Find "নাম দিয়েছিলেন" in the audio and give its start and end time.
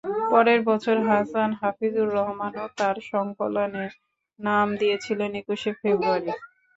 4.39-5.31